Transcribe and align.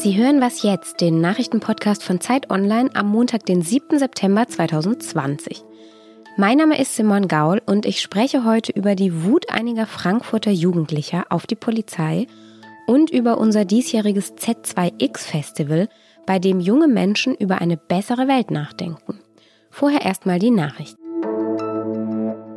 Sie 0.00 0.16
hören 0.16 0.40
was 0.40 0.62
jetzt, 0.62 1.02
den 1.02 1.20
Nachrichtenpodcast 1.20 2.02
von 2.02 2.22
Zeit 2.22 2.50
Online 2.50 2.88
am 2.94 3.08
Montag, 3.08 3.44
den 3.44 3.60
7. 3.60 3.98
September 3.98 4.48
2020. 4.48 5.62
Mein 6.38 6.56
Name 6.56 6.80
ist 6.80 6.96
Simon 6.96 7.28
Gaul 7.28 7.60
und 7.66 7.84
ich 7.84 8.00
spreche 8.00 8.44
heute 8.44 8.72
über 8.72 8.94
die 8.94 9.24
Wut 9.24 9.50
einiger 9.50 9.86
Frankfurter 9.86 10.50
Jugendlicher 10.50 11.26
auf 11.28 11.46
die 11.46 11.54
Polizei 11.54 12.26
und 12.86 13.10
über 13.10 13.36
unser 13.36 13.66
diesjähriges 13.66 14.36
Z2X 14.36 15.18
Festival, 15.18 15.88
bei 16.24 16.38
dem 16.38 16.60
junge 16.60 16.88
Menschen 16.88 17.34
über 17.34 17.60
eine 17.60 17.76
bessere 17.76 18.26
Welt 18.26 18.50
nachdenken. 18.50 19.20
Vorher 19.70 20.00
erstmal 20.00 20.38
die 20.38 20.50
Nachrichten. 20.50 20.99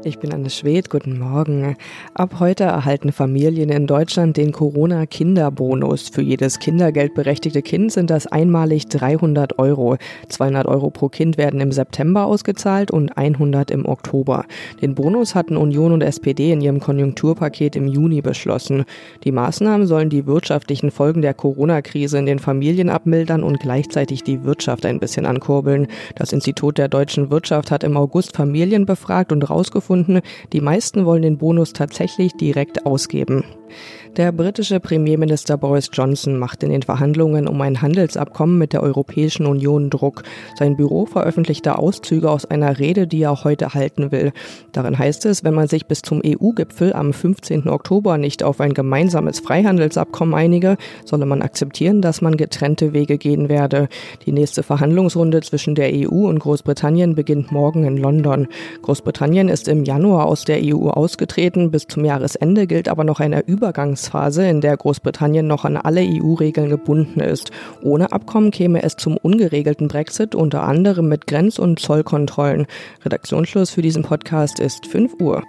Ich 0.05 0.19
bin 0.19 0.33
Anne 0.33 0.49
Schwed, 0.49 0.89
guten 0.89 1.17
Morgen. 1.17 1.77
Ab 2.13 2.35
heute 2.39 2.65
erhalten 2.65 3.13
Familien 3.13 3.69
in 3.69 3.87
Deutschland 3.87 4.35
den 4.35 4.51
Corona-Kinderbonus. 4.51 6.09
Für 6.09 6.21
jedes 6.21 6.59
kindergeldberechtigte 6.59 7.61
Kind 7.61 7.93
sind 7.93 8.09
das 8.09 8.27
einmalig 8.27 8.87
300 8.87 9.59
Euro. 9.59 9.95
200 10.27 10.67
Euro 10.67 10.89
pro 10.89 11.07
Kind 11.07 11.37
werden 11.37 11.61
im 11.61 11.71
September 11.71 12.25
ausgezahlt 12.25 12.91
und 12.91 13.17
100 13.17 13.71
im 13.71 13.85
Oktober. 13.85 14.43
Den 14.81 14.93
Bonus 14.93 15.35
hatten 15.35 15.55
Union 15.55 15.93
und 15.93 16.01
SPD 16.01 16.51
in 16.51 16.59
ihrem 16.59 16.81
Konjunkturpaket 16.81 17.77
im 17.77 17.87
Juni 17.87 18.21
beschlossen. 18.21 18.83
Die 19.23 19.31
Maßnahmen 19.31 19.87
sollen 19.87 20.09
die 20.09 20.25
wirtschaftlichen 20.25 20.91
Folgen 20.91 21.21
der 21.21 21.33
Corona-Krise 21.33 22.17
in 22.17 22.25
den 22.25 22.39
Familien 22.39 22.89
abmildern 22.89 23.41
und 23.41 23.61
gleichzeitig 23.61 24.21
die 24.23 24.43
Wirtschaft 24.43 24.85
ein 24.85 24.99
bisschen 24.99 25.25
ankurbeln. 25.25 25.87
Das 26.17 26.33
Institut 26.33 26.77
der 26.77 26.89
deutschen 26.89 27.31
Wirtschaft 27.31 27.71
hat 27.71 27.85
im 27.85 27.95
August 27.95 28.35
Familien 28.35 28.85
befragt 28.85 29.31
und 29.31 29.47
herausgefunden, 29.47 29.92
gefunden, 29.93 30.21
die 30.51 30.61
meisten 30.61 31.05
wollen 31.05 31.21
den 31.21 31.37
Bonus 31.37 31.73
tatsächlich 31.73 32.33
direkt 32.33 32.85
ausgeben. 32.85 33.43
Der 34.17 34.31
britische 34.31 34.79
Premierminister 34.79 35.57
Boris 35.57 35.89
Johnson 35.91 36.37
macht 36.37 36.61
in 36.61 36.69
den 36.69 36.83
Verhandlungen 36.83 37.47
um 37.47 37.59
ein 37.61 37.81
Handelsabkommen 37.81 38.59
mit 38.59 38.71
der 38.71 38.83
Europäischen 38.83 39.47
Union 39.47 39.89
Druck. 39.89 40.21
Sein 40.55 40.77
Büro 40.77 41.07
veröffentlichte 41.07 41.79
Auszüge 41.79 42.29
aus 42.29 42.45
einer 42.45 42.77
Rede, 42.77 43.07
die 43.07 43.23
er 43.23 43.43
heute 43.43 43.73
halten 43.73 44.11
will. 44.11 44.31
Darin 44.71 44.99
heißt 44.99 45.25
es, 45.25 45.43
wenn 45.43 45.55
man 45.55 45.67
sich 45.67 45.87
bis 45.87 46.03
zum 46.03 46.21
EU-Gipfel 46.23 46.93
am 46.93 47.11
15. 47.11 47.67
Oktober 47.67 48.19
nicht 48.19 48.43
auf 48.43 48.61
ein 48.61 48.75
gemeinsames 48.75 49.39
Freihandelsabkommen 49.39 50.35
einige, 50.35 50.77
solle 51.05 51.25
man 51.25 51.41
akzeptieren, 51.41 52.03
dass 52.03 52.21
man 52.21 52.37
getrennte 52.37 52.93
Wege 52.93 53.17
gehen 53.17 53.49
werde. 53.49 53.87
Die 54.27 54.31
nächste 54.31 54.61
Verhandlungsrunde 54.61 55.41
zwischen 55.41 55.73
der 55.73 55.89
EU 55.91 56.27
und 56.27 56.37
Großbritannien 56.37 57.15
beginnt 57.15 57.51
morgen 57.51 57.83
in 57.83 57.97
London. 57.97 58.47
Großbritannien 58.83 59.49
ist 59.49 59.67
im 59.67 59.85
Januar 59.85 60.27
aus 60.27 60.45
der 60.45 60.59
EU 60.61 60.89
ausgetreten. 60.89 61.71
Bis 61.71 61.87
zum 61.87 62.05
Jahresende 62.05 62.67
gilt 62.67 62.89
aber 62.89 63.03
noch 63.03 63.19
eine 63.19 63.39
Übergangs 63.47 64.02
Übergangsphase, 64.03 64.47
in 64.47 64.61
der 64.61 64.75
Großbritannien 64.75 65.47
noch 65.47 65.65
an 65.65 65.77
alle 65.77 66.01
EU-Regeln 66.01 66.69
gebunden 66.69 67.19
ist. 67.19 67.51
Ohne 67.81 68.11
Abkommen 68.11 68.51
käme 68.51 68.83
es 68.83 68.95
zum 68.95 69.17
ungeregelten 69.17 69.87
Brexit, 69.87 70.35
unter 70.35 70.63
anderem 70.63 71.07
mit 71.07 71.27
Grenz- 71.27 71.59
und 71.59 71.79
Zollkontrollen. 71.79 72.67
Redaktionsschluss 73.03 73.71
für 73.71 73.81
diesen 73.81 74.03
Podcast 74.03 74.59
ist 74.59 74.85
5 74.87 75.13
Uhr. 75.21 75.43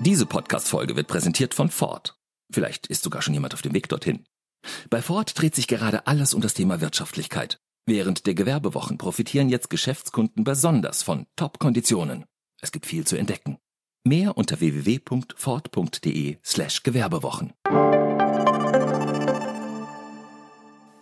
Diese 0.00 0.26
Podcast-Folge 0.26 0.96
wird 0.96 1.06
präsentiert 1.06 1.54
von 1.54 1.68
Ford. 1.68 2.16
Vielleicht 2.52 2.88
ist 2.88 3.04
sogar 3.04 3.22
schon 3.22 3.34
jemand 3.34 3.54
auf 3.54 3.62
dem 3.62 3.72
Weg 3.72 3.88
dorthin. 3.88 4.24
Bei 4.90 5.00
Ford 5.00 5.32
dreht 5.40 5.54
sich 5.54 5.68
gerade 5.68 6.06
alles 6.06 6.34
um 6.34 6.40
das 6.40 6.54
Thema 6.54 6.80
Wirtschaftlichkeit. 6.80 7.58
Während 7.86 8.26
der 8.26 8.34
Gewerbewochen 8.34 8.98
profitieren 8.98 9.48
jetzt 9.48 9.70
Geschäftskunden 9.70 10.44
besonders 10.44 11.02
von 11.02 11.26
Top-Konditionen. 11.36 12.24
Es 12.60 12.70
gibt 12.70 12.86
viel 12.86 13.04
zu 13.04 13.16
entdecken. 13.16 13.58
Mehr 14.04 14.36
unter 14.36 14.58
www.ford.de 14.58 16.36
slash 16.44 16.82
Gewerbewochen. 16.82 17.52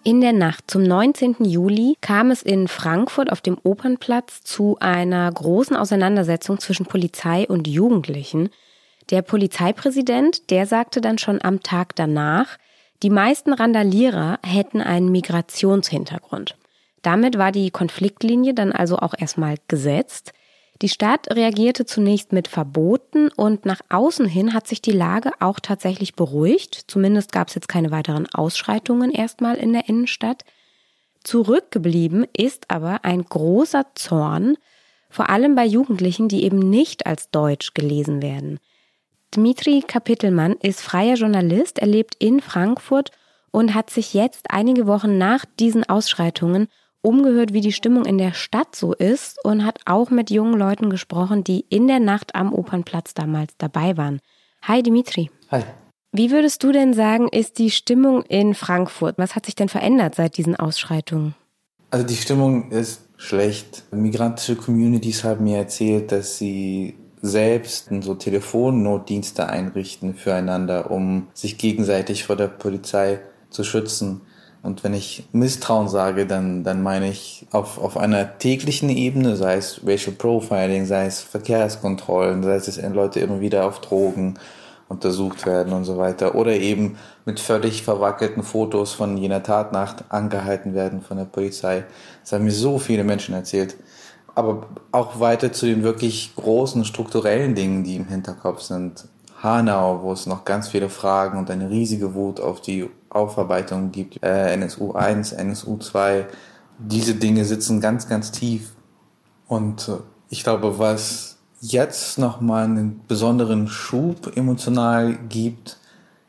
In 0.05 0.20
der 0.20 0.34
Nacht 0.34 0.70
zum 0.70 0.83
19. 0.83 1.37
Juli 1.44 1.97
kam 2.03 2.31
es 2.31 2.43
in 2.43 2.69
Frankfurt 2.69 3.33
auf 3.33 3.41
dem 3.41 3.56
Opernplatz 3.62 4.43
zu 4.43 4.77
einer 4.81 5.33
großen 5.33 5.77
Auseinandersetzung 5.77 6.59
zwischen 6.59 6.84
Polizei 6.84 7.47
und 7.47 7.66
Jugendlichen. 7.66 8.50
Der 9.09 9.22
Polizeipräsident, 9.22 10.50
der 10.50 10.66
sagte 10.66 11.00
dann 11.00 11.16
schon 11.16 11.41
am 11.43 11.62
Tag 11.62 11.97
danach, 11.97 12.59
die 13.03 13.10
meisten 13.10 13.55
Randalierer 13.55 14.39
hätten 14.44 14.83
einen 14.83 15.10
Migrationshintergrund. 15.10 16.59
Damit 17.00 17.39
war 17.39 17.50
die 17.50 17.71
Konfliktlinie 17.71 18.53
dann 18.53 18.72
also 18.72 18.99
auch 18.99 19.15
erstmal 19.16 19.56
gesetzt. 19.69 20.34
Die 20.82 20.88
Stadt 20.88 21.28
reagierte 21.30 21.84
zunächst 21.84 22.32
mit 22.32 22.48
Verboten 22.48 23.28
und 23.28 23.66
nach 23.66 23.80
außen 23.91 24.24
hin 24.24 24.54
hat 24.54 24.66
sich 24.66 24.80
die 24.80 24.92
Lage 24.92 25.32
auch 25.38 25.60
tatsächlich 25.60 26.14
beruhigt. 26.14 26.84
Zumindest 26.86 27.32
gab 27.32 27.48
es 27.48 27.54
jetzt 27.54 27.68
keine 27.68 27.91
weiteren 27.91 28.26
Ausschreitungen 28.32 29.10
erstmal 29.10 29.56
in 29.56 29.74
der 29.74 29.88
Innenstadt. 29.91 30.44
Zurückgeblieben 31.22 32.26
ist 32.34 32.70
aber 32.70 33.04
ein 33.04 33.22
großer 33.22 33.84
Zorn, 33.94 34.56
vor 35.10 35.28
allem 35.28 35.54
bei 35.54 35.66
Jugendlichen, 35.66 36.28
die 36.28 36.44
eben 36.44 36.58
nicht 36.58 37.04
als 37.04 37.30
Deutsch 37.30 37.74
gelesen 37.74 38.22
werden. 38.22 38.58
Dmitri 39.34 39.82
Kapitelmann 39.86 40.54
ist 40.62 40.80
freier 40.80 41.16
Journalist, 41.16 41.78
er 41.78 41.88
lebt 41.88 42.14
in 42.18 42.41
Frankfurt 42.41 43.10
und 43.50 43.74
hat 43.74 43.91
sich 43.91 44.14
jetzt 44.14 44.50
einige 44.50 44.86
Wochen 44.86 45.18
nach 45.18 45.44
diesen 45.58 45.86
Ausschreitungen 45.88 46.68
umgehört, 47.03 47.53
wie 47.53 47.61
die 47.61 47.72
Stimmung 47.72 48.05
in 48.05 48.19
der 48.19 48.33
Stadt 48.33 48.77
so 48.77 48.93
ist 48.93 49.43
und 49.44 49.65
hat 49.65 49.81
auch 49.87 50.11
mit 50.11 50.31
jungen 50.31 50.59
Leuten 50.59 50.91
gesprochen, 50.91 51.44
die 51.44 51.65
in 51.69 51.87
der 51.88 52.00
Nacht 52.00 52.34
am 52.34 52.53
Opernplatz 52.53 53.15
damals 53.15 53.55
dabei 53.59 53.97
waren. 53.97 54.21
Hi 54.62 54.83
Dimitri. 54.83 55.31
Hi. 55.50 55.62
Wie 56.12 56.31
würdest 56.31 56.62
du 56.65 56.72
denn 56.72 56.93
sagen, 56.93 57.28
ist 57.28 57.59
die 57.59 57.71
Stimmung 57.71 58.22
in 58.25 58.55
Frankfurt? 58.55 59.16
Was 59.16 59.37
hat 59.37 59.47
sich 59.47 59.55
denn 59.55 59.69
verändert 59.69 60.16
seit 60.16 60.37
diesen 60.37 60.56
Ausschreitungen? 60.56 61.34
Also 61.91 62.06
die 62.06 62.16
Stimmung 62.16 62.71
ist 62.71 63.03
schlecht. 63.16 63.84
Migrantische 63.93 64.56
Communities 64.56 65.25
haben 65.25 65.44
mir 65.44 65.59
erzählt, 65.59 66.12
dass 66.12 66.37
sie 66.37 66.97
selbst 67.22 67.91
so 68.00 68.15
Telefonnotdienste 68.15 69.49
einrichten 69.49 70.15
füreinander, 70.15 70.91
um 70.91 71.28
sich 71.34 71.59
gegenseitig 71.59 72.25
vor 72.25 72.37
der 72.37 72.49
Polizei 72.49 73.21
zu 73.50 73.62
schützen. 73.62 74.22
Und 74.62 74.84
wenn 74.84 74.93
ich 74.93 75.25
Misstrauen 75.32 75.88
sage, 75.88 76.26
dann, 76.26 76.65
dann 76.65 76.82
meine 76.82 77.09
ich 77.09 77.47
auf, 77.50 77.78
auf 77.78 77.97
einer 77.97 78.38
täglichen 78.38 78.91
Ebene, 78.91 79.37
sei 79.37 79.56
es 79.56 79.81
Racial 79.87 80.15
Profiling, 80.15 80.84
sei 80.84 81.06
es 81.06 81.21
Verkehrskontrollen, 81.21 82.43
sei 82.43 82.56
es, 82.56 82.66
dass 82.66 82.82
Leute 82.93 83.21
immer 83.21 83.41
wieder 83.41 83.65
auf 83.65 83.81
Drogen 83.81 84.34
untersucht 84.88 85.47
werden 85.47 85.72
und 85.72 85.84
so 85.84 85.97
weiter. 85.97 86.34
Oder 86.34 86.53
eben 86.53 86.98
mit 87.25 87.41
völlig 87.41 87.84
verwackelten 87.84 88.43
Fotos 88.43 88.93
von 88.93 89.16
jener 89.16 89.43
Tatnacht 89.43 90.04
angehalten 90.10 90.75
werden 90.75 91.00
von 91.00 91.16
der 91.16 91.25
Polizei. 91.25 91.84
Das 92.22 92.32
haben 92.32 92.44
mir 92.44 92.50
so 92.50 92.78
viele 92.78 93.04
Menschen 93.04 93.34
erzählt. 93.34 93.77
Aber 94.34 94.66
auch 94.92 95.21
weiter 95.21 95.53
zu 95.53 95.66
den 95.66 95.82
wirklich 95.82 96.34
großen 96.37 96.84
strukturellen 96.84 97.54
Dingen, 97.54 97.84
die 97.84 97.97
im 97.97 98.09
Hinterkopf 98.09 98.62
sind. 98.62 99.06
Hanau, 99.42 100.03
wo 100.03 100.12
es 100.12 100.27
noch 100.27 100.44
ganz 100.44 100.69
viele 100.69 100.91
Fragen 100.91 101.38
und 101.38 101.50
eine 101.50 101.71
riesige 101.71 102.15
Wut 102.15 102.41
auf 102.41 102.60
die 102.60 102.91
Aufarbeitung 103.10 103.93
gibt, 103.93 104.22
äh, 104.22 104.54
NSU 104.54 104.93
1, 104.93 105.32
NSU 105.32 105.76
2, 105.76 106.26
diese 106.78 107.15
Dinge 107.15 107.44
sitzen 107.44 107.81
ganz, 107.81 108.09
ganz 108.09 108.32
tief. 108.32 108.72
Und 109.47 109.88
äh, 109.88 109.97
ich 110.28 110.44
glaube, 110.44 110.78
was 110.78 111.38
jetzt 111.60 112.19
nochmal 112.19 112.65
einen 112.65 113.03
besonderen 113.06 113.69
Schub 113.69 114.37
emotional 114.37 115.19
gibt 115.28 115.78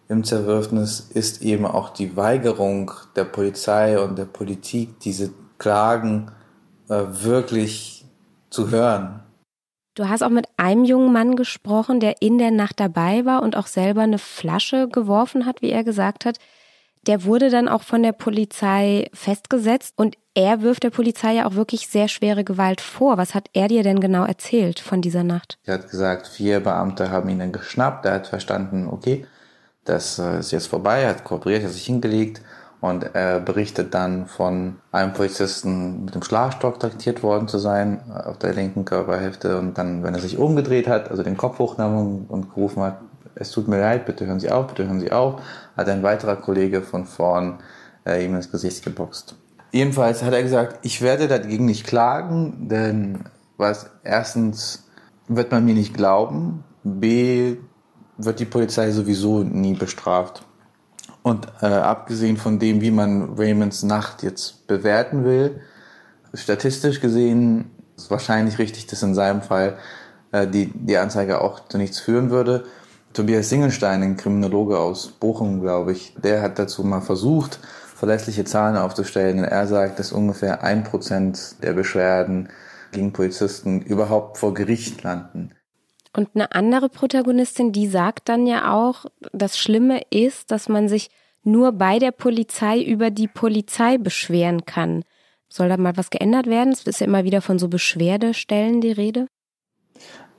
im 0.09 0.23
Zerwürfnis, 0.23 1.07
ist 1.13 1.41
eben 1.41 1.65
auch 1.65 1.89
die 1.89 2.17
Weigerung 2.17 2.91
der 3.15 3.23
Polizei 3.23 3.97
und 3.99 4.17
der 4.17 4.25
Politik, 4.25 4.99
diese 4.99 5.31
Klagen 5.57 6.31
äh, 6.89 7.03
wirklich 7.09 8.05
zu 8.49 8.71
hören. 8.71 9.21
Du 9.95 10.07
hast 10.07 10.23
auch 10.23 10.29
mit 10.29 10.47
einem 10.57 10.85
jungen 10.85 11.13
Mann 11.13 11.35
gesprochen, 11.35 11.99
der 11.99 12.21
in 12.21 12.37
der 12.37 12.51
Nacht 12.51 12.79
dabei 12.79 13.25
war 13.25 13.43
und 13.43 13.55
auch 13.55 13.67
selber 13.67 14.01
eine 14.01 14.17
Flasche 14.17 14.87
geworfen 14.87 15.45
hat, 15.45 15.61
wie 15.61 15.69
er 15.69 15.83
gesagt 15.83 16.25
hat. 16.25 16.37
Der 17.07 17.23
wurde 17.23 17.49
dann 17.49 17.67
auch 17.67 17.81
von 17.81 18.03
der 18.03 18.11
Polizei 18.11 19.09
festgesetzt 19.13 19.93
und 19.97 20.15
er 20.33 20.61
wirft 20.61 20.83
der 20.83 20.91
Polizei 20.91 21.33
ja 21.33 21.47
auch 21.47 21.55
wirklich 21.55 21.87
sehr 21.87 22.07
schwere 22.07 22.43
Gewalt 22.43 22.79
vor. 22.79 23.17
Was 23.17 23.33
hat 23.33 23.49
er 23.53 23.67
dir 23.67 23.83
denn 23.83 23.99
genau 23.99 24.23
erzählt 24.23 24.79
von 24.79 25.01
dieser 25.01 25.23
Nacht? 25.23 25.57
Er 25.65 25.75
hat 25.75 25.89
gesagt, 25.89 26.27
vier 26.27 26.59
Beamte 26.59 27.09
haben 27.09 27.27
ihn 27.29 27.39
dann 27.39 27.51
geschnappt. 27.51 28.05
Er 28.05 28.13
hat 28.13 28.27
verstanden, 28.27 28.87
okay, 28.87 29.25
das 29.83 30.19
äh, 30.19 30.39
ist 30.39 30.51
jetzt 30.51 30.67
vorbei. 30.67 31.01
Er 31.01 31.09
hat 31.09 31.23
kooperiert, 31.23 31.63
hat 31.63 31.71
sich 31.71 31.85
hingelegt 31.85 32.41
und 32.81 33.13
er 33.13 33.39
berichtet 33.39 33.93
dann 33.93 34.27
von 34.27 34.77
einem 34.91 35.13
Polizisten 35.13 36.05
mit 36.05 36.15
dem 36.15 36.23
Schlagstock 36.23 36.79
traktiert 36.79 37.23
worden 37.23 37.47
zu 37.47 37.57
sein 37.57 38.01
auf 38.11 38.37
der 38.37 38.53
linken 38.53 38.85
Körperhälfte 38.85 39.57
und 39.59 39.77
dann, 39.77 40.03
wenn 40.03 40.15
er 40.15 40.19
sich 40.19 40.37
umgedreht 40.37 40.87
hat, 40.87 41.11
also 41.11 41.23
den 41.23 41.37
Kopf 41.37 41.59
hochnahm 41.59 42.25
und 42.27 42.53
gerufen 42.53 42.81
hat, 42.81 43.01
es 43.35 43.51
tut 43.51 43.67
mir 43.67 43.79
leid, 43.79 44.05
bitte 44.05 44.25
hören 44.25 44.39
Sie 44.39 44.51
auf, 44.51 44.67
bitte 44.67 44.85
hören 44.85 44.99
Sie 44.99 45.11
auf, 45.11 45.41
hat 45.77 45.89
ein 45.89 46.03
weiterer 46.03 46.35
Kollege 46.35 46.81
von 46.81 47.05
vorn 47.05 47.59
äh, 48.05 48.25
ihm 48.25 48.35
ins 48.35 48.51
Gesicht 48.51 48.83
geboxt. 48.83 49.35
Jedenfalls 49.71 50.23
hat 50.23 50.33
er 50.33 50.43
gesagt, 50.43 50.79
ich 50.83 51.01
werde 51.01 51.27
dagegen 51.27 51.65
nicht 51.65 51.87
klagen, 51.87 52.67
denn 52.67 53.23
was 53.57 53.89
erstens 54.03 54.87
wird 55.27 55.51
man 55.51 55.63
mir 55.63 55.73
nicht 55.73 55.93
glauben 55.93 56.63
B 56.83 57.57
wird 58.17 58.39
die 58.39 58.45
Polizei 58.45 58.91
sowieso 58.91 59.43
nie 59.43 59.73
bestraft. 59.73 60.43
Und 61.23 61.47
äh, 61.61 61.67
abgesehen 61.67 62.37
von 62.37 62.59
dem, 62.59 62.81
wie 62.81 62.91
man 62.91 63.35
Raymonds 63.37 63.83
Nacht 63.83 64.23
jetzt 64.23 64.67
bewerten 64.67 65.23
will, 65.23 65.61
statistisch 66.33 66.99
gesehen 66.99 67.71
ist 67.95 68.09
wahrscheinlich 68.09 68.57
richtig, 68.57 68.87
dass 68.87 69.03
in 69.03 69.13
seinem 69.13 69.41
Fall 69.41 69.77
äh, 70.31 70.47
die, 70.47 70.71
die 70.73 70.97
Anzeige 70.97 71.41
auch 71.41 71.67
zu 71.67 71.77
nichts 71.77 71.99
führen 71.99 72.31
würde. 72.31 72.63
Tobias 73.13 73.49
Singelstein, 73.49 74.03
ein 74.03 74.17
Kriminologe 74.17 74.79
aus 74.79 75.07
Bochum, 75.07 75.61
glaube 75.61 75.91
ich, 75.91 76.13
der 76.23 76.41
hat 76.41 76.57
dazu 76.57 76.83
mal 76.83 77.01
versucht, 77.01 77.59
verlässliche 77.95 78.45
Zahlen 78.45 78.77
aufzustellen. 78.77 79.39
Und 79.39 79.45
er 79.45 79.67
sagt, 79.67 79.99
dass 79.99 80.11
ungefähr 80.11 80.63
ein 80.63 80.83
Prozent 80.83 81.61
der 81.61 81.73
Beschwerden 81.73 82.49
gegen 82.91 83.13
Polizisten 83.13 83.81
überhaupt 83.81 84.37
vor 84.37 84.53
Gericht 84.53 85.03
landen. 85.03 85.51
Und 86.15 86.29
eine 86.33 86.53
andere 86.53 86.89
Protagonistin, 86.89 87.71
die 87.71 87.87
sagt 87.87 88.27
dann 88.27 88.47
ja 88.47 88.73
auch, 88.73 89.05
das 89.31 89.57
Schlimme 89.57 90.01
ist, 90.09 90.51
dass 90.51 90.67
man 90.67 90.89
sich 90.89 91.09
nur 91.43 91.71
bei 91.71 91.99
der 91.99 92.11
Polizei 92.11 92.81
über 92.81 93.11
die 93.11 93.27
Polizei 93.27 93.97
beschweren 93.97 94.65
kann. 94.65 95.03
Soll 95.49 95.69
da 95.69 95.77
mal 95.77 95.97
was 95.97 96.09
geändert 96.09 96.47
werden? 96.47 96.73
Es 96.73 96.83
ist 96.83 96.99
ja 97.01 97.07
immer 97.07 97.23
wieder 97.23 97.41
von 97.41 97.59
so 97.59 97.67
Beschwerdestellen 97.67 98.81
die 98.81 98.91
Rede. 98.91 99.27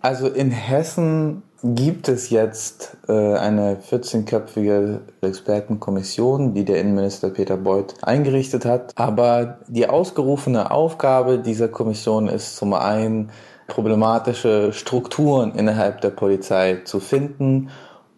Also 0.01 0.29
in 0.29 0.51
Hessen 0.51 1.43
gibt 1.63 2.09
es 2.09 2.31
jetzt 2.31 2.97
äh, 3.09 3.13
eine 3.13 3.77
14-köpfige 3.77 5.01
Expertenkommission, 5.21 6.55
die 6.55 6.65
der 6.65 6.81
Innenminister 6.81 7.31
Peter 7.31 7.57
Beuth 7.57 7.95
eingerichtet 8.03 8.65
hat. 8.65 8.93
Aber 8.97 9.59
die 9.69 9.89
ausgerufene 9.89 10.71
Aufgabe 10.73 11.39
dieser 11.39 11.69
Kommission 11.69 12.29
ist 12.29 12.57
zum 12.57 12.75
einen 12.75 13.31
problematische 13.69 14.73
Strukturen 14.73 15.55
innerhalb 15.55 16.01
der 16.01 16.11
Polizei 16.11 16.81
zu 16.85 16.99
finden 16.99 17.71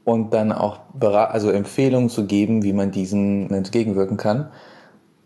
und 0.04 0.32
dann 0.32 0.50
auch 0.52 0.80
also 1.00 1.50
Empfehlungen 1.50 2.08
zu 2.08 2.26
geben, 2.26 2.62
wie 2.62 2.72
man 2.72 2.90
diesen 2.90 3.50
entgegenwirken 3.52 4.16
kann. 4.16 4.48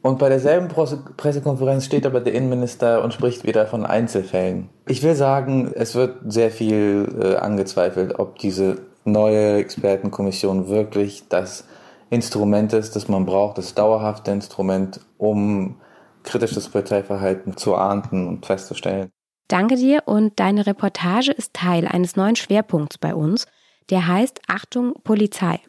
Und 0.01 0.19
bei 0.19 0.29
derselben 0.29 0.69
Pressekonferenz 0.69 1.85
steht 1.85 2.07
aber 2.07 2.21
der 2.21 2.33
Innenminister 2.33 3.03
und 3.03 3.13
spricht 3.13 3.45
wieder 3.45 3.67
von 3.67 3.85
Einzelfällen. 3.85 4.69
Ich 4.87 5.03
will 5.03 5.15
sagen, 5.15 5.73
es 5.75 5.95
wird 5.95 6.19
sehr 6.33 6.51
viel 6.51 7.09
äh, 7.21 7.37
angezweifelt, 7.37 8.19
ob 8.19 8.39
diese 8.39 8.79
neue 9.05 9.57
Expertenkommission 9.57 10.69
wirklich 10.69 11.29
das 11.29 11.65
Instrument 12.11 12.73
ist, 12.73 12.97
das 12.97 13.09
man 13.09 13.27
braucht, 13.27 13.59
das 13.59 13.75
dauerhafte 13.75 14.31
Instrument, 14.31 15.01
um 15.19 15.81
kritisches 16.23 16.69
Parteiverhalten 16.69 17.57
zu 17.57 17.75
ahnden 17.75 18.29
und 18.29 18.47
festzustellen. 18.47 19.11
Danke 19.49 19.77
dir 19.77 20.03
und 20.07 20.39
deine 20.39 20.67
Reportage 20.67 21.33
ist 21.33 21.55
Teil 21.55 21.87
eines 21.87 22.17
neuen 22.17 22.37
Schwerpunkts 22.37 22.99
bei 22.99 23.15
uns, 23.15 23.47
der 23.91 24.07
heißt 24.07 24.43
Achtung 24.47 24.95
Polizei. 25.05 25.61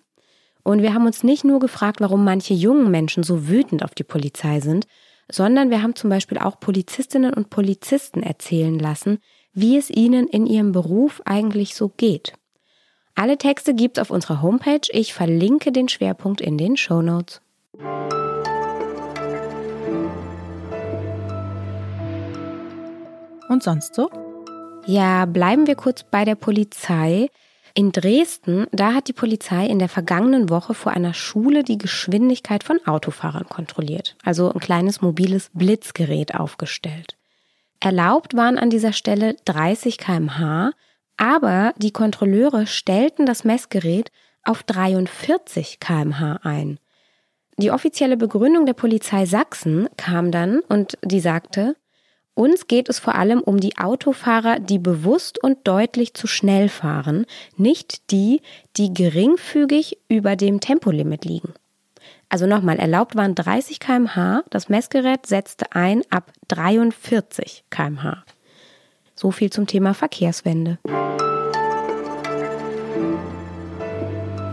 Und 0.64 0.82
wir 0.82 0.94
haben 0.94 1.06
uns 1.06 1.24
nicht 1.24 1.44
nur 1.44 1.60
gefragt, 1.60 2.02
warum 2.02 2.24
manche 2.24 2.54
jungen 2.54 2.92
Menschen 2.92 3.24
so 3.24 3.48
wütend 3.48 3.84
auf 3.84 3.96
die 3.96 4.04
Polizei 4.04 4.60
sind, 4.60 4.86
sondern 5.32 5.70
wir 5.70 5.82
haben 5.82 5.96
zum 5.96 6.10
Beispiel 6.10 6.38
auch 6.38 6.60
Polizistinnen 6.60 7.34
und 7.34 7.50
Polizisten 7.50 8.24
erzählen 8.24 8.78
lassen, 8.78 9.20
wie 9.54 9.78
es 9.78 9.90
ihnen 9.90 10.28
in 10.28 10.46
ihrem 10.46 10.72
Beruf 10.72 11.22
eigentlich 11.26 11.76
so 11.76 11.90
geht. 11.90 12.34
Alle 13.16 13.38
Texte 13.38 13.74
gibt's 13.74 14.00
auf 14.00 14.12
unserer 14.12 14.42
Homepage. 14.42 14.88
Ich 14.92 15.14
verlinke 15.14 15.72
den 15.72 15.90
Schwerpunkt 15.90 16.42
in 16.42 16.58
den 16.58 16.78
Show 16.78 17.02
Notes. 17.02 17.42
Und 23.50 23.64
sonst 23.64 23.96
so? 23.96 24.10
Ja, 24.86 25.26
bleiben 25.26 25.68
wir 25.68 25.76
kurz 25.76 26.04
bei 26.04 26.24
der 26.24 26.36
Polizei. 26.36 27.30
In 27.74 27.92
Dresden, 27.92 28.68
da 28.72 28.94
hat 28.94 29.08
die 29.08 29.14
Polizei 29.14 29.66
in 29.66 29.80
der 29.80 29.90
vergangenen 29.90 30.50
Woche 30.50 30.74
vor 30.74 30.92
einer 30.92 31.14
Schule 31.14 31.64
die 31.64 31.78
Geschwindigkeit 31.78 32.64
von 32.64 32.80
Autofahrern 32.86 33.48
kontrolliert, 33.48 34.16
also 34.24 34.52
ein 34.52 34.60
kleines 34.60 35.02
mobiles 35.02 35.52
Blitzgerät 35.54 36.36
aufgestellt. 36.36 37.16
Erlaubt 37.80 38.36
waren 38.36 38.58
an 38.58 38.70
dieser 38.70 38.94
Stelle 38.94 39.36
30 39.46 39.98
kmh, 39.98 40.72
aber 41.18 41.74
die 41.78 41.92
Kontrolleure 41.92 42.68
stellten 42.68 43.26
das 43.26 43.44
Messgerät 43.44 44.12
auf 44.44 44.64
43 44.64 45.80
kmh 45.80 46.40
ein. 46.44 46.80
Die 47.58 47.72
offizielle 47.72 48.16
Begründung 48.16 48.66
der 48.66 48.74
Polizei 48.74 49.26
Sachsen 49.26 49.90
kam 49.98 50.32
dann 50.32 50.62
und 50.62 50.98
die 51.04 51.20
sagte, 51.20 51.76
uns 52.40 52.68
geht 52.68 52.88
es 52.88 53.00
vor 53.00 53.16
allem 53.16 53.42
um 53.42 53.60
die 53.60 53.78
Autofahrer, 53.78 54.62
die 54.62 54.80
bewusst 54.80 55.44
und 55.44 55.68
deutlich 55.68 56.14
zu 56.14 56.26
schnell 56.26 56.70
fahren, 56.70 57.26
nicht 57.58 58.12
die, 58.12 58.42
die 58.78 58.94
geringfügig 58.94 59.98
über 60.08 60.38
dem 60.38 60.62
Tempolimit 60.62 61.26
liegen. 61.26 61.54
Also 62.30 62.46
nochmal, 62.46 62.78
erlaubt 62.78 63.18
waren 63.18 63.36
30 63.36 63.82
kmh, 63.82 64.44
das 64.52 64.70
Messgerät 64.70 65.26
setzte 65.26 65.74
ein 65.74 66.04
ab 66.12 66.32
43 66.48 67.66
kmh. 67.70 68.24
So 69.16 69.32
viel 69.32 69.50
zum 69.50 69.68
Thema 69.68 69.94
Verkehrswende. 69.94 70.78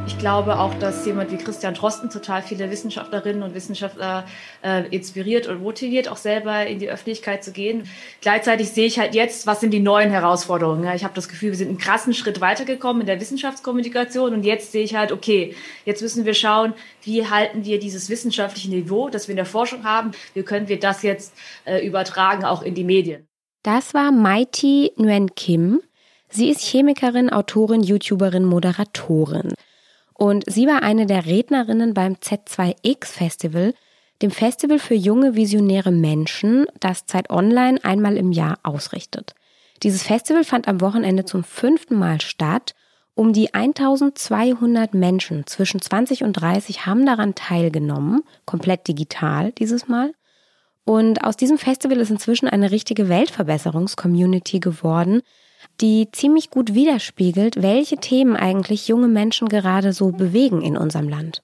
Ich 0.06 0.18
glaube 0.18 0.58
auch, 0.58 0.72
dass 0.74 1.04
jemand 1.04 1.32
wie 1.32 1.36
Christian 1.36 1.74
Drosten 1.74 2.10
total 2.10 2.40
viele 2.40 2.70
Wissenschaftlerinnen 2.70 3.42
und 3.42 3.54
Wissenschaftler 3.54 4.24
äh, 4.62 4.86
inspiriert 4.88 5.48
und 5.48 5.60
motiviert, 5.60 6.08
auch 6.08 6.16
selber 6.16 6.64
in 6.66 6.78
die 6.78 6.88
Öffentlichkeit 6.88 7.42
zu 7.42 7.52
gehen. 7.52 7.88
Gleichzeitig 8.20 8.70
sehe 8.70 8.86
ich 8.86 8.98
halt 8.98 9.14
jetzt, 9.14 9.46
was 9.46 9.60
sind 9.60 9.72
die 9.72 9.80
neuen 9.80 10.10
Herausforderungen. 10.10 10.88
Ich 10.94 11.02
habe 11.02 11.14
das 11.14 11.28
Gefühl, 11.28 11.50
wir 11.50 11.56
sind 11.56 11.68
einen 11.68 11.78
krassen 11.78 12.14
Schritt 12.14 12.40
weitergekommen 12.40 13.00
in 13.00 13.06
der 13.06 13.20
Wissenschaftskommunikation 13.20 14.32
und 14.32 14.44
jetzt 14.44 14.72
sehe 14.72 14.84
ich 14.84 14.94
halt, 14.94 15.10
okay, 15.10 15.54
jetzt 15.84 16.02
müssen 16.02 16.24
wir 16.24 16.34
schauen, 16.34 16.72
wie 17.02 17.28
halten 17.28 17.64
wir 17.64 17.80
dieses 17.80 18.08
wissenschaftliche 18.08 18.70
Niveau, 18.70 19.08
das 19.08 19.26
wir 19.26 19.32
in 19.32 19.38
der 19.38 19.44
Forschung 19.44 19.84
haben, 19.84 20.12
wie 20.34 20.42
können 20.44 20.68
wir 20.68 20.78
das 20.78 21.02
jetzt 21.02 21.34
äh, 21.64 21.84
übertragen 21.84 22.44
auch 22.44 22.62
in 22.62 22.74
die 22.74 22.84
Medien. 22.84 23.26
Das 23.64 23.92
war 23.92 24.12
Mighty 24.12 24.92
Nguyen 24.96 25.34
Kim. 25.34 25.82
Sie 26.28 26.50
ist 26.50 26.62
Chemikerin, 26.62 27.30
Autorin, 27.30 27.82
YouTuberin, 27.82 28.44
Moderatorin. 28.44 29.52
Und 30.16 30.44
sie 30.50 30.66
war 30.66 30.82
eine 30.82 31.06
der 31.06 31.26
Rednerinnen 31.26 31.92
beim 31.92 32.14
Z2X 32.14 33.06
Festival, 33.06 33.74
dem 34.22 34.30
Festival 34.30 34.78
für 34.78 34.94
junge 34.94 35.36
visionäre 35.36 35.90
Menschen, 35.90 36.66
das 36.80 37.04
Zeit 37.04 37.28
Online 37.28 37.78
einmal 37.84 38.16
im 38.16 38.32
Jahr 38.32 38.58
ausrichtet. 38.62 39.34
Dieses 39.82 40.02
Festival 40.02 40.44
fand 40.44 40.68
am 40.68 40.80
Wochenende 40.80 41.26
zum 41.26 41.44
fünften 41.44 41.98
Mal 41.98 42.22
statt. 42.22 42.74
Um 43.14 43.34
die 43.34 43.52
1200 43.52 44.94
Menschen 44.94 45.46
zwischen 45.46 45.80
20 45.82 46.22
und 46.22 46.32
30 46.34 46.86
haben 46.86 47.04
daran 47.04 47.34
teilgenommen, 47.34 48.22
komplett 48.46 48.88
digital 48.88 49.52
dieses 49.52 49.86
Mal. 49.86 50.12
Und 50.84 51.24
aus 51.24 51.36
diesem 51.36 51.58
Festival 51.58 51.98
ist 51.98 52.10
inzwischen 52.10 52.48
eine 52.48 52.70
richtige 52.70 53.08
Weltverbesserungscommunity 53.08 54.60
geworden, 54.60 55.22
die 55.80 56.08
ziemlich 56.12 56.50
gut 56.50 56.74
widerspiegelt, 56.74 57.62
welche 57.62 57.96
Themen 57.96 58.36
eigentlich 58.36 58.88
junge 58.88 59.08
Menschen 59.08 59.48
gerade 59.48 59.92
so 59.92 60.10
bewegen 60.12 60.62
in 60.62 60.76
unserem 60.76 61.08
Land. 61.08 61.42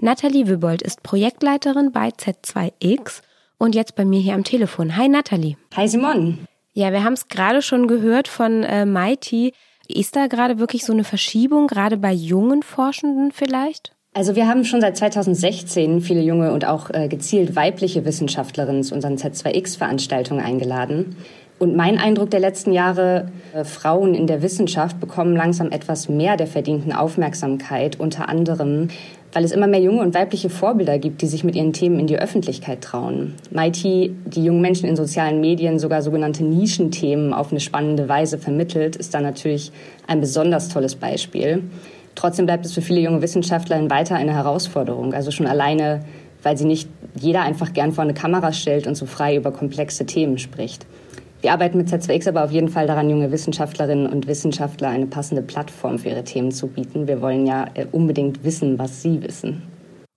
Nathalie 0.00 0.46
Wübold 0.46 0.82
ist 0.82 1.02
Projektleiterin 1.02 1.92
bei 1.92 2.08
Z2X 2.08 3.22
und 3.58 3.74
jetzt 3.74 3.94
bei 3.94 4.04
mir 4.04 4.20
hier 4.20 4.34
am 4.34 4.44
Telefon. 4.44 4.96
Hi 4.96 5.08
Nathalie. 5.08 5.56
Hi 5.74 5.88
Simon. 5.88 6.38
Ja, 6.74 6.92
wir 6.92 7.04
haben 7.04 7.14
es 7.14 7.28
gerade 7.28 7.62
schon 7.62 7.86
gehört 7.86 8.28
von 8.28 8.62
äh, 8.62 8.84
Mighty. 8.84 9.54
Ist 9.88 10.16
da 10.16 10.26
gerade 10.26 10.58
wirklich 10.58 10.84
so 10.84 10.92
eine 10.92 11.04
Verschiebung, 11.04 11.66
gerade 11.66 11.96
bei 11.96 12.12
jungen 12.12 12.62
Forschenden 12.62 13.32
vielleicht? 13.32 13.92
Also 14.12 14.34
wir 14.34 14.48
haben 14.48 14.64
schon 14.64 14.80
seit 14.80 14.96
2016 14.96 16.00
viele 16.00 16.22
junge 16.22 16.52
und 16.52 16.66
auch 16.66 16.90
äh, 16.90 17.08
gezielt 17.08 17.54
weibliche 17.54 18.04
Wissenschaftlerinnen 18.04 18.82
zu 18.82 18.94
unseren 18.94 19.16
Z2X-Veranstaltungen 19.16 20.44
eingeladen. 20.44 21.16
Und 21.58 21.74
mein 21.74 21.98
Eindruck 21.98 22.30
der 22.30 22.40
letzten 22.40 22.72
Jahre, 22.72 23.28
äh, 23.54 23.64
Frauen 23.64 24.14
in 24.14 24.26
der 24.26 24.42
Wissenschaft 24.42 25.00
bekommen 25.00 25.34
langsam 25.34 25.70
etwas 25.70 26.08
mehr 26.08 26.36
der 26.36 26.46
verdienten 26.46 26.92
Aufmerksamkeit, 26.92 27.98
unter 27.98 28.28
anderem, 28.28 28.88
weil 29.32 29.42
es 29.42 29.52
immer 29.52 29.66
mehr 29.66 29.80
junge 29.80 30.00
und 30.00 30.14
weibliche 30.14 30.50
Vorbilder 30.50 30.98
gibt, 30.98 31.22
die 31.22 31.26
sich 31.26 31.44
mit 31.44 31.56
ihren 31.56 31.72
Themen 31.72 31.98
in 31.98 32.06
die 32.06 32.18
Öffentlichkeit 32.18 32.82
trauen. 32.82 33.34
Mighty, 33.50 34.14
die 34.26 34.44
jungen 34.44 34.60
Menschen 34.60 34.86
in 34.86 34.96
sozialen 34.96 35.40
Medien 35.40 35.78
sogar 35.78 36.02
sogenannte 36.02 36.44
Nischenthemen 36.44 37.32
auf 37.32 37.50
eine 37.50 37.60
spannende 37.60 38.06
Weise 38.06 38.36
vermittelt, 38.36 38.96
ist 38.96 39.14
da 39.14 39.20
natürlich 39.20 39.72
ein 40.06 40.20
besonders 40.20 40.68
tolles 40.68 40.94
Beispiel. 40.94 41.62
Trotzdem 42.14 42.44
bleibt 42.46 42.66
es 42.66 42.72
für 42.72 42.82
viele 42.82 43.00
junge 43.00 43.22
Wissenschaftler 43.22 43.88
weiter 43.88 44.16
eine 44.16 44.34
Herausforderung. 44.34 45.14
Also 45.14 45.30
schon 45.30 45.46
alleine, 45.46 46.00
weil 46.42 46.56
sie 46.58 46.64
nicht 46.66 46.88
jeder 47.18 47.42
einfach 47.42 47.72
gern 47.72 47.92
vor 47.92 48.04
eine 48.04 48.14
Kamera 48.14 48.52
stellt 48.52 48.86
und 48.86 48.94
so 48.94 49.06
frei 49.06 49.36
über 49.36 49.52
komplexe 49.52 50.04
Themen 50.04 50.38
spricht. 50.38 50.86
Wir 51.42 51.52
arbeiten 51.52 51.76
mit 51.76 51.88
Z2X 51.88 52.28
aber 52.28 52.44
auf 52.44 52.50
jeden 52.50 52.68
Fall 52.68 52.86
daran, 52.86 53.10
junge 53.10 53.30
Wissenschaftlerinnen 53.30 54.06
und 54.06 54.26
Wissenschaftler 54.26 54.88
eine 54.88 55.06
passende 55.06 55.42
Plattform 55.42 55.98
für 55.98 56.08
ihre 56.08 56.24
Themen 56.24 56.50
zu 56.50 56.66
bieten. 56.66 57.06
Wir 57.06 57.20
wollen 57.20 57.46
ja 57.46 57.66
äh, 57.74 57.86
unbedingt 57.92 58.42
wissen, 58.42 58.78
was 58.78 59.02
sie 59.02 59.22
wissen. 59.22 59.62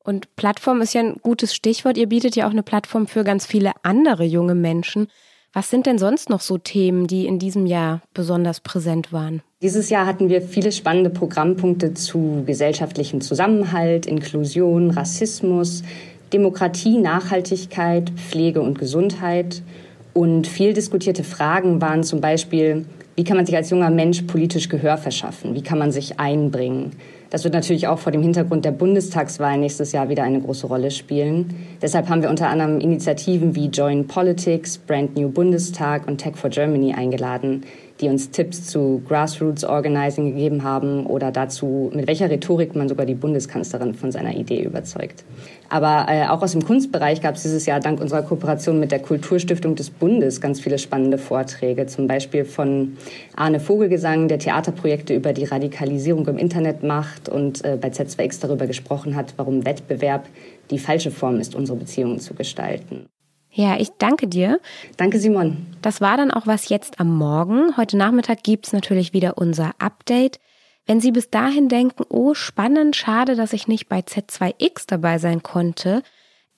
Und 0.03 0.35
Plattform 0.37 0.81
ist 0.81 0.93
ja 0.93 1.01
ein 1.01 1.17
gutes 1.21 1.53
Stichwort. 1.53 1.97
Ihr 1.97 2.07
bietet 2.07 2.35
ja 2.35 2.47
auch 2.47 2.51
eine 2.51 2.63
Plattform 2.63 3.05
für 3.05 3.23
ganz 3.23 3.45
viele 3.45 3.73
andere 3.83 4.23
junge 4.23 4.55
Menschen. 4.55 5.07
Was 5.51 5.69
sind 5.69 5.87
denn 5.87 5.97
sonst 5.97 6.29
noch 6.29 6.41
so 6.41 6.57
Themen, 6.57 7.07
die 7.07 7.25
in 7.25 7.39
diesem 7.39 7.65
Jahr 7.65 8.01
besonders 8.13 8.59
präsent 8.59 9.11
waren? 9.11 9.41
Dieses 9.61 9.89
Jahr 9.89 10.05
hatten 10.05 10.29
wir 10.29 10.41
viele 10.41 10.71
spannende 10.71 11.09
Programmpunkte 11.09 11.93
zu 11.93 12.43
gesellschaftlichem 12.45 13.19
Zusammenhalt, 13.19 14.05
Inklusion, 14.05 14.91
Rassismus, 14.91 15.83
Demokratie, 16.31 16.97
Nachhaltigkeit, 16.97 18.11
Pflege 18.11 18.61
und 18.61 18.79
Gesundheit. 18.79 19.63
Und 20.13 20.47
viel 20.47 20.73
diskutierte 20.73 21.23
Fragen 21.23 21.81
waren 21.81 22.03
zum 22.03 22.21
Beispiel, 22.21 22.85
wie 23.15 23.23
kann 23.23 23.37
man 23.37 23.45
sich 23.45 23.55
als 23.55 23.69
junger 23.69 23.89
Mensch 23.89 24.21
politisch 24.23 24.69
Gehör 24.69 24.97
verschaffen? 24.97 25.53
Wie 25.53 25.61
kann 25.61 25.77
man 25.77 25.91
sich 25.91 26.19
einbringen? 26.19 26.91
Das 27.29 27.43
wird 27.43 27.53
natürlich 27.53 27.87
auch 27.87 27.99
vor 27.99 28.11
dem 28.11 28.23
Hintergrund 28.23 28.65
der 28.65 28.71
Bundestagswahl 28.71 29.57
nächstes 29.57 29.91
Jahr 29.91 30.09
wieder 30.09 30.23
eine 30.23 30.41
große 30.41 30.65
Rolle 30.65 30.89
spielen. 30.89 31.53
Deshalb 31.81 32.09
haben 32.09 32.23
wir 32.23 32.29
unter 32.29 32.49
anderem 32.49 32.79
Initiativen 32.79 33.55
wie 33.55 33.67
Join 33.67 34.07
Politics, 34.07 34.77
Brand 34.79 35.15
New 35.15 35.29
Bundestag 35.29 36.07
und 36.07 36.17
Tech 36.17 36.37
for 36.37 36.49
Germany 36.49 36.93
eingeladen, 36.93 37.63
die 38.01 38.07
uns 38.07 38.31
Tipps 38.31 38.65
zu 38.65 39.01
Grassroots 39.07 39.65
Organizing 39.65 40.27
gegeben 40.31 40.63
haben 40.63 41.05
oder 41.05 41.31
dazu, 41.31 41.91
mit 41.93 42.07
welcher 42.07 42.29
Rhetorik 42.29 42.75
man 42.75 42.87
sogar 42.87 43.05
die 43.05 43.15
Bundeskanzlerin 43.15 43.93
von 43.93 44.11
seiner 44.11 44.35
Idee 44.35 44.63
überzeugt. 44.63 45.25
Aber 45.67 46.05
äh, 46.09 46.27
auch 46.27 46.41
aus 46.41 46.53
dem 46.53 46.63
Kunstbereich 46.63 47.21
gab 47.21 47.35
es 47.35 47.43
dieses 47.43 47.65
Jahr 47.65 47.79
dank 47.79 47.99
unserer 47.99 48.21
Kooperation 48.21 48.79
mit 48.79 48.91
der 48.91 48.99
Kulturstiftung 48.99 49.75
des 49.75 49.89
Bundes 49.89 50.39
ganz 50.39 50.61
viele 50.61 50.79
spannende 50.79 51.17
Vorträge. 51.17 51.87
Zum 51.87 52.07
Beispiel 52.07 52.45
von 52.45 52.97
Arne 53.35 53.59
Vogelgesang, 53.59 54.29
der 54.29 54.39
Theaterprojekte 54.39 55.13
über 55.13 55.33
die 55.33 55.45
Radikalisierung 55.45 56.25
im 56.27 56.37
Internet 56.37 56.83
macht 56.83 57.27
und 57.27 57.63
äh, 57.65 57.77
bei 57.79 57.89
Z2X 57.89 58.39
darüber 58.41 58.65
gesprochen 58.65 59.15
hat, 59.15 59.33
warum 59.35 59.65
Wettbewerb 59.65 60.25
die 60.71 60.79
falsche 60.79 61.11
Form 61.11 61.39
ist, 61.39 61.53
unsere 61.53 61.77
Beziehungen 61.77 62.19
zu 62.19 62.33
gestalten. 62.33 63.07
Ja, 63.51 63.79
ich 63.79 63.89
danke 63.97 64.27
dir. 64.27 64.59
Danke, 64.97 65.19
Simon. 65.19 65.67
Das 65.81 66.01
war 66.01 66.17
dann 66.17 66.31
auch 66.31 66.47
was 66.47 66.69
jetzt 66.69 66.99
am 66.99 67.15
Morgen. 67.15 67.77
Heute 67.77 67.97
Nachmittag 67.97 68.43
gibt's 68.43 68.73
natürlich 68.73 69.13
wieder 69.13 69.37
unser 69.37 69.73
Update. 69.79 70.39
Wenn 70.85 71.01
Sie 71.01 71.11
bis 71.11 71.29
dahin 71.29 71.69
denken, 71.69 72.03
oh, 72.09 72.33
spannend, 72.33 72.95
schade, 72.95 73.35
dass 73.35 73.53
ich 73.53 73.67
nicht 73.67 73.89
bei 73.89 73.99
Z2X 73.99 74.85
dabei 74.87 75.19
sein 75.19 75.43
konnte. 75.43 76.03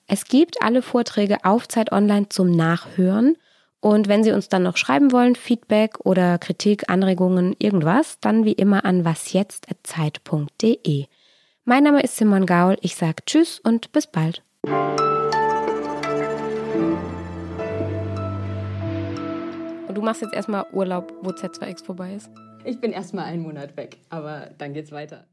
Es 0.06 0.26
gibt 0.26 0.62
alle 0.62 0.82
Vorträge 0.82 1.44
auf 1.44 1.68
Zeit 1.68 1.92
Online 1.92 2.28
zum 2.28 2.50
Nachhören. 2.50 3.36
Und 3.80 4.08
wenn 4.08 4.22
Sie 4.22 4.32
uns 4.32 4.48
dann 4.48 4.62
noch 4.62 4.76
schreiben 4.76 5.12
wollen, 5.12 5.34
Feedback 5.34 5.98
oder 6.04 6.38
Kritik, 6.38 6.88
Anregungen, 6.88 7.56
irgendwas, 7.58 8.18
dann 8.20 8.44
wie 8.44 8.52
immer 8.52 8.84
an 8.84 9.04
wasjetzt.zeit.de. 9.04 11.06
Mein 11.64 11.84
Name 11.84 12.02
ist 12.02 12.16
Simon 12.16 12.46
Gaul. 12.46 12.76
Ich 12.80 12.96
sage 12.96 13.24
Tschüss 13.26 13.60
und 13.60 13.92
bis 13.92 14.06
bald. 14.06 14.42
Du 20.02 20.06
machst 20.06 20.20
jetzt 20.20 20.34
erstmal 20.34 20.66
Urlaub, 20.72 21.12
wo 21.22 21.30
Z2X 21.30 21.84
vorbei 21.84 22.14
ist? 22.14 22.28
Ich 22.64 22.80
bin 22.80 22.90
erstmal 22.90 23.26
einen 23.26 23.42
Monat 23.42 23.76
weg, 23.76 23.98
aber 24.10 24.50
dann 24.58 24.72
geht's 24.72 24.90
weiter. 24.90 25.26